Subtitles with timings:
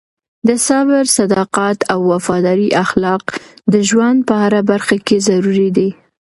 [0.47, 3.23] د صبر، صداقت او وفادارۍ اخلاق
[3.73, 5.89] د ژوند په هره برخه کې ضروري دي.